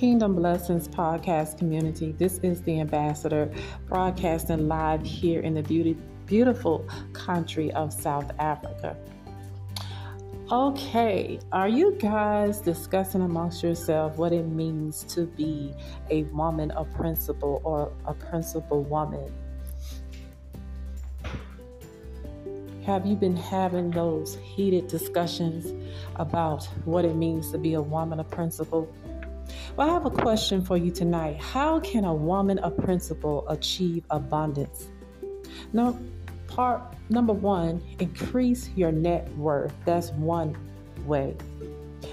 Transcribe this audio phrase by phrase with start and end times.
[0.00, 2.12] Kingdom Blessings podcast community.
[2.12, 3.52] This is the ambassador
[3.86, 5.94] broadcasting live here in the beauty,
[6.24, 8.96] beautiful country of South Africa.
[10.50, 15.74] Okay, are you guys discussing amongst yourself what it means to be
[16.08, 19.30] a woman of principle or a principal woman?
[22.86, 25.74] Have you been having those heated discussions
[26.16, 28.90] about what it means to be a woman of principle?
[29.76, 31.40] Well, I have a question for you tonight.
[31.40, 34.88] How can a woman of principle achieve abundance?
[35.72, 35.98] No,
[36.48, 39.72] part number one, increase your net worth.
[39.84, 40.56] That's one
[41.06, 41.36] way.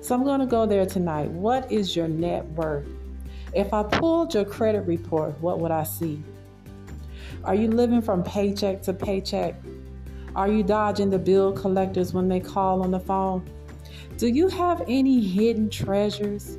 [0.00, 1.30] So I'm going to go there tonight.
[1.30, 2.88] What is your net worth?
[3.54, 6.22] If I pulled your credit report, what would I see?
[7.44, 9.54] Are you living from paycheck to paycheck?
[10.34, 13.46] Are you dodging the bill collectors when they call on the phone?
[14.16, 16.56] Do you have any hidden treasures?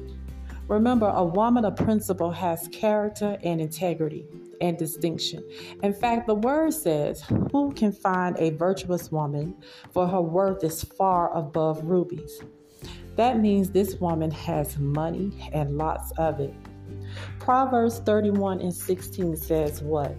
[0.67, 4.25] Remember, a woman of principle has character and integrity
[4.61, 5.44] and distinction.
[5.83, 9.56] In fact, the word says, Who can find a virtuous woman?
[9.91, 12.41] For her worth is far above rubies.
[13.16, 16.53] That means this woman has money and lots of it.
[17.39, 20.16] Proverbs 31 and 16 says, What?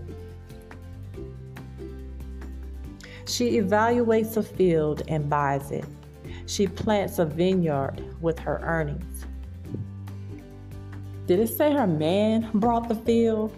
[3.27, 5.87] She evaluates a field and buys it.
[6.47, 9.13] She plants a vineyard with her earnings.
[11.27, 13.55] Did it say her man brought the field?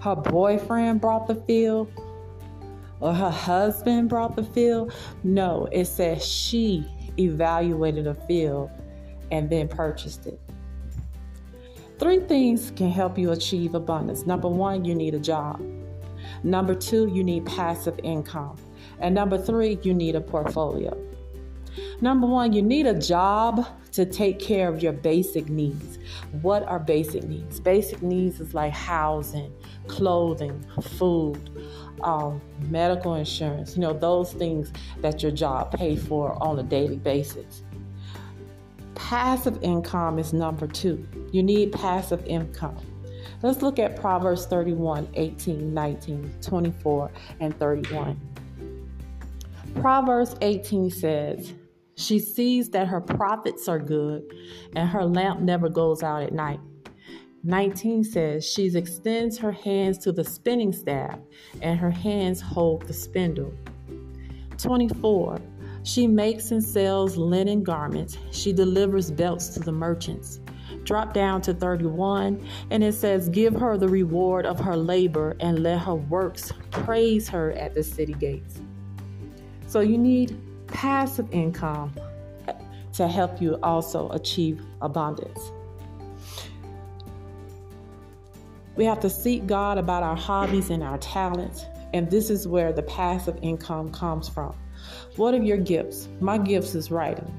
[0.00, 1.90] Her boyfriend brought the field?
[3.00, 4.92] Or her husband brought the field?
[5.24, 6.86] No, it says she
[7.18, 8.70] evaluated a field
[9.30, 10.40] and then purchased it.
[11.98, 14.26] Three things can help you achieve abundance.
[14.26, 15.62] Number one, you need a job.
[16.42, 18.56] Number two, you need passive income.
[19.00, 20.96] And number three, you need a portfolio.
[22.00, 25.98] Number one, you need a job to take care of your basic needs.
[26.42, 27.58] What are basic needs?
[27.58, 29.50] Basic needs is like housing,
[29.86, 31.48] clothing, food,
[32.02, 34.70] um, medical insurance, you know, those things
[35.00, 37.62] that your job pay for on a daily basis.
[38.94, 41.08] Passive income is number two.
[41.32, 42.76] You need passive income.
[43.42, 48.20] Let's look at Proverbs 31, 18, 19, 24, and 31.
[49.80, 51.54] Proverbs 18 says,
[51.96, 54.22] She sees that her profits are good
[54.74, 56.60] and her lamp never goes out at night.
[57.42, 61.18] 19 says, She extends her hands to the spinning staff
[61.62, 63.54] and her hands hold the spindle.
[64.58, 65.38] 24.
[65.84, 68.18] She makes and sells linen garments.
[68.30, 70.40] She delivers belts to the merchants.
[70.82, 75.62] Drop down to 31, and it says, Give her the reward of her labor and
[75.62, 78.60] let her works praise her at the city gates.
[79.66, 81.92] So you need passive income
[82.94, 85.52] to help you also achieve abundance.
[88.76, 92.72] We have to seek God about our hobbies and our talents, and this is where
[92.72, 94.54] the passive income comes from.
[95.16, 96.08] What are your gifts?
[96.20, 97.32] My gifts is writing.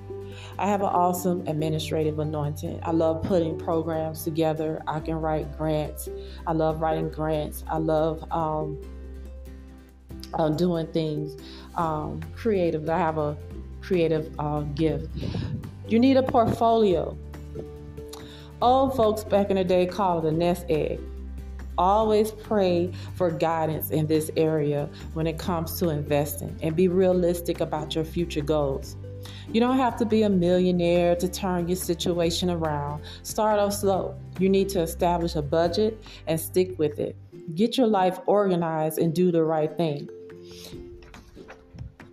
[0.59, 2.79] I have an awesome administrative anointing.
[2.83, 4.81] I love putting programs together.
[4.87, 6.09] I can write grants.
[6.47, 7.63] I love writing grants.
[7.67, 8.81] I love um,
[10.33, 11.39] uh, doing things
[11.77, 12.89] um, creative.
[12.89, 13.37] I have a
[13.81, 15.09] creative uh, gift.
[15.87, 17.17] You need a portfolio.
[18.61, 20.99] Old folks back in the day called it a nest egg.
[21.77, 27.61] Always pray for guidance in this area when it comes to investing and be realistic
[27.61, 28.97] about your future goals.
[29.51, 33.03] You don't have to be a millionaire to turn your situation around.
[33.23, 34.19] Start off slow.
[34.39, 37.15] You need to establish a budget and stick with it.
[37.55, 40.09] Get your life organized and do the right thing.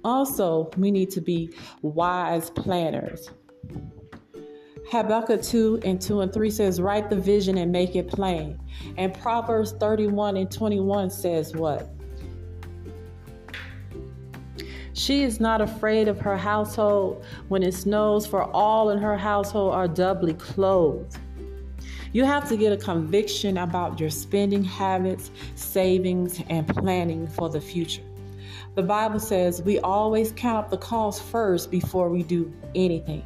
[0.05, 3.31] Also, we need to be wise planners.
[4.91, 8.61] Habakkuk 2 and 2 and 3 says, Write the vision and make it plain.
[8.99, 11.91] And Proverbs 31 and 21 says, What?
[14.93, 19.75] She is not afraid of her household when it snows, for all in her household
[19.75, 21.19] are doubly clothed.
[22.13, 27.61] You have to get a conviction about your spending habits, savings, and planning for the
[27.61, 28.03] future.
[28.75, 33.25] The Bible says we always count the cost first before we do anything.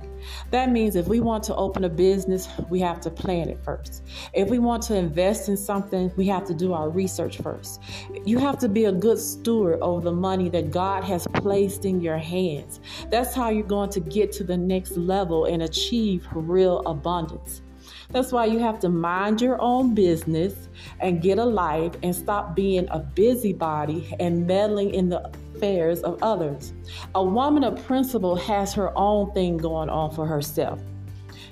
[0.50, 4.02] That means if we want to open a business, we have to plan it first.
[4.32, 7.80] If we want to invest in something, we have to do our research first.
[8.24, 12.00] You have to be a good steward over the money that God has placed in
[12.00, 12.80] your hands.
[13.10, 17.62] That's how you're going to get to the next level and achieve real abundance.
[18.10, 20.70] That's why you have to mind your own business
[21.00, 26.22] and get a life and stop being a busybody and meddling in the affairs of
[26.22, 26.72] others.
[27.14, 30.80] A woman of principle has her own thing going on for herself.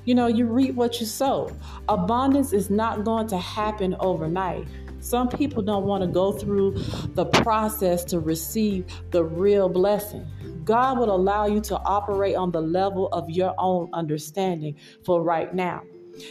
[0.07, 1.55] You know, you reap what you sow.
[1.91, 4.67] Abundance is not going to happen overnight.
[5.01, 6.79] Some people don't want to go through
[7.15, 10.27] the process to receive the real blessing.
[10.65, 15.55] God will allow you to operate on the level of your own understanding for right
[15.55, 15.83] now.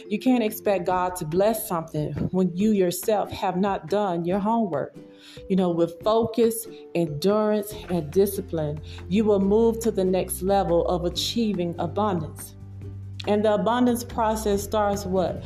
[0.08, 4.96] You can't expect God to bless something when you yourself have not done your homework.
[5.48, 11.04] You know, with focus, endurance, and discipline, you will move to the next level of
[11.04, 12.56] achieving abundance.
[13.26, 15.44] And the abundance process starts what?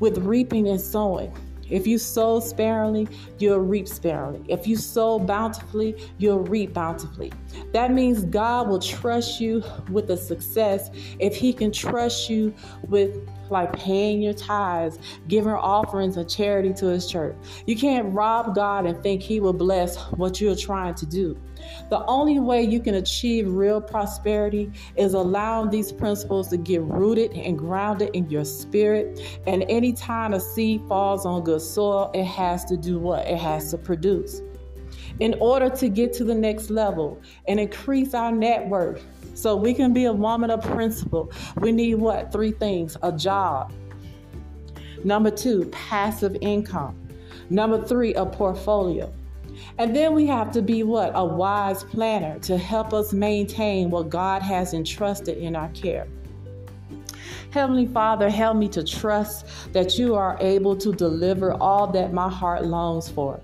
[0.00, 1.32] With reaping and sowing.
[1.72, 3.08] If you sow sparingly,
[3.38, 4.44] you'll reap sparingly.
[4.46, 7.32] If you sow bountifully, you'll reap bountifully.
[7.72, 12.52] That means God will trust you with the success if He can trust you
[12.88, 17.36] with like paying your tithes, giving offerings and charity to his church.
[17.66, 21.38] You can't rob God and think he will bless what you're trying to do.
[21.90, 27.32] The only way you can achieve real prosperity is allowing these principles to get rooted
[27.32, 29.20] and grounded in your spirit.
[29.46, 33.26] And anytime a seed falls on good soil, it has to do what?
[33.26, 34.42] It has to produce.
[35.20, 39.74] In order to get to the next level and increase our net worth, so we
[39.74, 41.32] can be a woman of principle.
[41.58, 42.32] We need what?
[42.32, 43.72] Three things a job.
[45.04, 46.98] Number two, passive income.
[47.50, 49.12] Number three, a portfolio.
[49.78, 51.12] And then we have to be what?
[51.14, 56.06] A wise planner to help us maintain what God has entrusted in our care.
[57.50, 62.28] Heavenly Father, help me to trust that you are able to deliver all that my
[62.28, 63.40] heart longs for.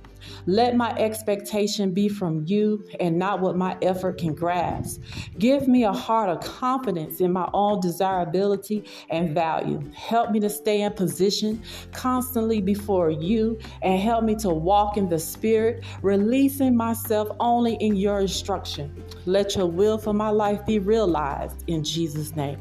[0.46, 5.02] Let my expectation be from you and not what my effort can grasp.
[5.38, 9.82] Give me a heart of confidence in my own desirability and value.
[9.94, 11.62] Help me to stay in position
[11.92, 17.96] constantly before you and help me to walk in the Spirit, releasing myself only in
[17.96, 19.04] your instruction.
[19.26, 22.58] Let your will for my life be realized in Jesus' name.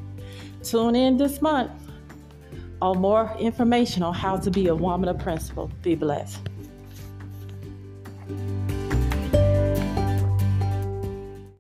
[0.63, 1.71] Tune in this month
[2.81, 5.71] on more information on how to be a woman of principle.
[5.81, 6.39] Be blessed.
[8.29, 8.56] You.